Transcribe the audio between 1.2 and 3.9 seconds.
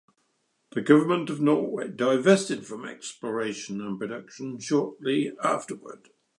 of Norway divested from exploration